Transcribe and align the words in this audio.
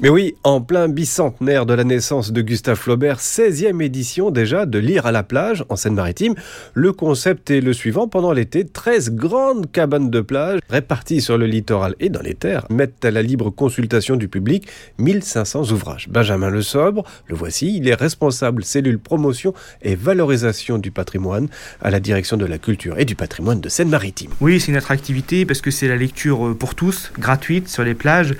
Mais 0.00 0.08
oui, 0.08 0.34
en 0.44 0.60
plein 0.60 0.88
bicentenaire 0.88 1.66
de 1.66 1.74
la 1.74 1.84
naissance 1.84 2.32
de 2.32 2.42
Gustave 2.42 2.76
Flaubert, 2.76 3.18
16e 3.18 3.82
édition 3.82 4.30
déjà 4.30 4.66
de 4.66 4.78
Lire 4.78 5.06
à 5.06 5.12
la 5.12 5.22
plage 5.22 5.64
en 5.68 5.76
Seine-Maritime. 5.76 6.34
Le 6.74 6.92
concept 6.92 7.50
est 7.50 7.60
le 7.60 7.72
suivant. 7.72 8.08
Pendant 8.08 8.32
l'été, 8.32 8.66
13 8.66 9.12
grandes 9.12 9.70
cabanes 9.70 10.10
de 10.10 10.20
plage 10.20 10.60
réparties 10.68 11.20
sur 11.20 11.38
le 11.38 11.46
littoral 11.46 11.94
et 12.00 12.08
dans 12.08 12.22
les 12.22 12.34
terres 12.34 12.66
mettent 12.70 13.04
à 13.04 13.10
la 13.10 13.22
libre 13.22 13.50
consultation 13.50 14.16
du 14.16 14.28
public 14.28 14.68
1500 14.98 15.70
ouvrages. 15.72 16.08
Benjamin 16.08 16.50
Le 16.50 16.62
Sobre, 16.62 17.04
le 17.28 17.34
voici, 17.34 17.76
il 17.76 17.88
est 17.88 17.94
responsable 17.94 18.64
cellule 18.64 18.98
promotion 18.98 19.54
et 19.82 19.94
valorisation 19.94 20.78
du 20.78 20.90
patrimoine 20.90 21.48
à 21.80 21.90
la 21.90 22.00
direction 22.00 22.36
de 22.36 22.46
la 22.46 22.58
culture 22.58 22.98
et 22.98 23.04
du 23.04 23.14
patrimoine 23.14 23.60
de 23.60 23.68
Seine-Maritime. 23.68 24.30
Oui, 24.40 24.60
c'est 24.60 24.72
une 24.72 24.76
attractivité 24.76 25.46
parce 25.46 25.60
que 25.60 25.70
c'est 25.70 25.88
la 25.88 25.96
lecture 25.96 26.56
pour 26.58 26.74
tous, 26.74 27.12
gratuite 27.18 27.68
sur 27.68 27.84
les 27.84 27.94
plages. 27.94 28.34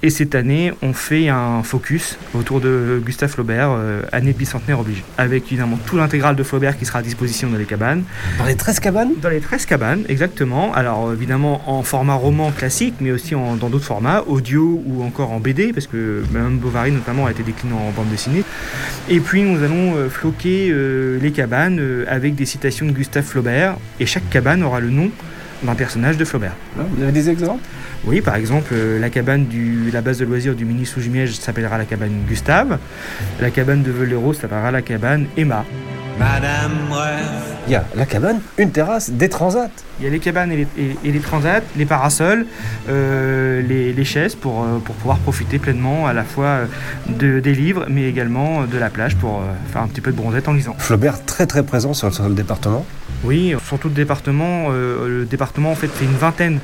Et 0.00 0.10
cette 0.10 0.36
année, 0.36 0.72
on 0.80 0.92
fait 0.92 1.28
un 1.28 1.64
focus 1.64 2.18
autour 2.32 2.60
de 2.60 3.02
Gustave 3.04 3.30
Flaubert, 3.30 3.70
euh, 3.72 4.02
année 4.12 4.32
bicentenaire 4.32 4.78
oblige, 4.78 5.02
avec 5.16 5.46
évidemment 5.48 5.76
tout 5.86 5.96
l'intégral 5.96 6.36
de 6.36 6.44
Flaubert 6.44 6.78
qui 6.78 6.86
sera 6.86 7.00
à 7.00 7.02
disposition 7.02 7.50
dans 7.50 7.58
les 7.58 7.64
cabanes. 7.64 8.04
Dans 8.38 8.44
les 8.44 8.54
13 8.54 8.78
cabanes? 8.78 9.10
Dans 9.20 9.28
les 9.28 9.40
13 9.40 9.66
cabanes, 9.66 10.04
exactement. 10.08 10.72
Alors 10.72 11.12
évidemment 11.12 11.62
en 11.66 11.82
format 11.82 12.14
roman 12.14 12.52
classique, 12.52 12.94
mais 13.00 13.10
aussi 13.10 13.32
dans 13.32 13.56
d'autres 13.56 13.86
formats, 13.86 14.22
audio 14.28 14.80
ou 14.86 15.02
encore 15.02 15.32
en 15.32 15.40
BD, 15.40 15.72
parce 15.72 15.88
que 15.88 16.22
Mme 16.30 16.58
Bovary 16.58 16.92
notamment 16.92 17.26
a 17.26 17.32
été 17.32 17.42
déclinée 17.42 17.74
en 17.74 17.90
bande 17.90 18.08
dessinée. 18.08 18.44
Et 19.08 19.18
puis 19.18 19.42
nous 19.42 19.64
allons 19.64 19.96
euh, 19.96 20.08
floquer 20.08 20.68
euh, 20.70 21.18
les 21.20 21.32
cabanes 21.32 22.04
avec 22.06 22.36
des 22.36 22.46
citations 22.46 22.86
de 22.86 22.92
Gustave 22.92 23.24
Flaubert, 23.24 23.76
et 23.98 24.06
chaque 24.06 24.30
cabane 24.30 24.62
aura 24.62 24.78
le 24.78 24.90
nom 24.90 25.10
d'un 25.62 25.74
personnage 25.74 26.16
de 26.16 26.24
Flaubert. 26.24 26.54
Ah, 26.78 26.82
vous 26.90 27.02
avez 27.02 27.12
des 27.12 27.30
exemples? 27.30 27.62
Oui, 28.04 28.20
par 28.20 28.36
exemple, 28.36 28.72
euh, 28.72 29.00
la 29.00 29.10
cabane 29.10 29.46
du 29.46 29.90
la 29.90 30.00
base 30.00 30.18
de 30.18 30.24
loisirs 30.24 30.54
du 30.54 30.64
mini 30.64 30.86
sous 30.86 31.00
s'appellera 31.40 31.78
la 31.78 31.84
cabane 31.84 32.22
Gustave. 32.28 32.78
La 33.40 33.50
cabane 33.50 33.82
de 33.82 33.90
Velero 33.90 34.32
s'appellera 34.32 34.70
la 34.70 34.82
cabane 34.82 35.26
Emma. 35.36 35.64
Madame 36.18 36.72
Il 37.68 37.72
y 37.72 37.76
a 37.76 37.84
la 37.94 38.04
cabane, 38.04 38.40
une 38.56 38.72
terrasse, 38.72 39.10
des 39.10 39.28
transats. 39.28 39.70
Il 40.00 40.04
y 40.04 40.08
a 40.08 40.10
les 40.10 40.18
cabanes 40.18 40.50
et 40.50 40.66
les, 41.04 41.20
transats, 41.20 41.60
les 41.76 41.86
parasols, 41.86 42.46
euh, 42.88 43.62
les, 43.62 44.04
chaises 44.04 44.34
pour, 44.34 44.64
euh, 44.64 44.78
pour 44.84 44.96
pouvoir 44.96 45.18
profiter 45.18 45.58
pleinement 45.58 46.08
à 46.08 46.12
la 46.12 46.24
fois 46.24 46.60
de, 47.08 47.38
des 47.38 47.54
livres, 47.54 47.86
mais 47.88 48.08
également 48.08 48.64
de 48.64 48.78
la 48.78 48.90
plage 48.90 49.16
pour 49.16 49.42
faire 49.72 49.82
un 49.82 49.86
petit 49.86 50.00
peu 50.00 50.10
de 50.10 50.16
bronzette 50.16 50.48
en 50.48 50.54
lisant. 50.54 50.74
Flaubert 50.78 51.24
très 51.24 51.46
très 51.46 51.62
présent 51.62 51.94
sur 51.94 52.08
le 52.08 52.34
département 52.34 52.84
oui, 53.24 53.54
sur 53.66 53.78
tout 53.78 53.88
le 53.88 53.94
département. 53.94 54.66
Euh, 54.70 55.08
le 55.08 55.24
département 55.24 55.72
en 55.72 55.74
fait 55.74 55.88
fait 55.88 56.04
une 56.04 56.16
vingtaine 56.16 56.60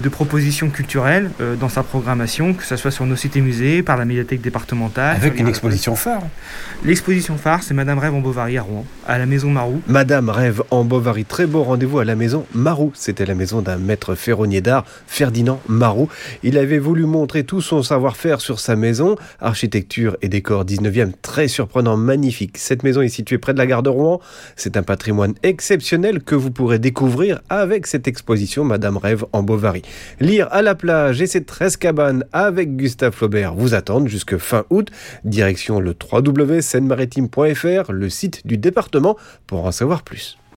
de 0.00 0.08
propositions 0.08 0.70
culturelles 0.70 1.30
euh, 1.40 1.56
dans 1.56 1.68
sa 1.68 1.82
programmation, 1.82 2.54
que 2.54 2.64
ce 2.64 2.76
soit 2.76 2.90
sur 2.90 3.06
nos 3.06 3.16
sites 3.16 3.36
et 3.36 3.40
musées, 3.40 3.82
par 3.82 3.96
la 3.96 4.04
médiathèque 4.04 4.40
départementale. 4.40 5.16
Avec 5.16 5.38
une 5.38 5.48
exposition 5.48 5.94
phare 5.94 6.22
L'exposition 6.84 7.36
phare, 7.36 7.62
c'est 7.62 7.74
Madame 7.74 7.98
Rêve 7.98 8.14
en 8.14 8.20
Bovary 8.20 8.58
à 8.58 8.62
Rouen, 8.62 8.84
à 9.06 9.18
la 9.18 9.26
maison 9.26 9.50
Marou. 9.50 9.80
Madame 9.86 10.28
Rêve 10.28 10.62
en 10.70 10.84
Bovary, 10.84 11.24
très 11.24 11.46
beau 11.46 11.62
rendez-vous 11.62 12.00
à 12.00 12.04
la 12.04 12.16
maison 12.16 12.44
Marou. 12.54 12.90
C'était 12.94 13.26
la 13.26 13.34
maison 13.34 13.62
d'un 13.62 13.76
maître 13.76 14.14
ferronnier 14.14 14.60
d'art, 14.60 14.84
Ferdinand 15.06 15.60
Marou. 15.68 16.08
Il 16.42 16.58
avait 16.58 16.78
voulu 16.78 17.06
montrer 17.06 17.44
tout 17.44 17.60
son 17.60 17.82
savoir-faire 17.82 18.40
sur 18.40 18.58
sa 18.60 18.76
maison, 18.76 19.16
architecture 19.40 20.16
et 20.22 20.28
décor 20.28 20.64
19e, 20.64 21.12
très 21.22 21.48
surprenant, 21.48 21.96
magnifique. 21.96 22.58
Cette 22.58 22.82
maison 22.82 23.00
est 23.00 23.08
située 23.08 23.38
près 23.38 23.52
de 23.52 23.58
la 23.58 23.66
gare 23.66 23.82
de 23.82 23.90
Rouen. 23.90 24.20
C'est 24.56 24.76
un 24.76 24.82
patrimoine 24.82 25.34
exceptionnel 25.42 26.22
que 26.22 26.34
vous 26.34 26.50
pourrez 26.50 26.78
découvrir 26.78 27.40
avec 27.48 27.86
cette 27.86 28.08
exposition 28.08 28.64
Madame 28.64 28.96
Rêve 28.96 29.24
en 29.32 29.42
Bovary. 29.42 29.83
Lire 30.20 30.48
à 30.50 30.62
la 30.62 30.74
plage 30.74 31.20
et 31.20 31.26
ses 31.26 31.44
13 31.44 31.76
cabanes 31.76 32.24
avec 32.32 32.76
Gustave 32.76 33.12
Flaubert 33.12 33.54
vous 33.54 33.74
attendent 33.74 34.08
jusque 34.08 34.36
fin 34.38 34.64
août. 34.70 34.90
Direction 35.24 35.80
le 35.80 35.94
www.seine-maritime.fr, 36.12 37.92
le 37.92 38.08
site 38.08 38.46
du 38.46 38.58
département, 38.58 39.16
pour 39.46 39.64
en 39.64 39.72
savoir 39.72 40.02
plus. 40.02 40.38